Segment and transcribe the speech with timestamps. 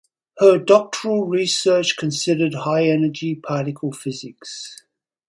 [0.39, 4.81] Her doctoral research considered high energy particle physics.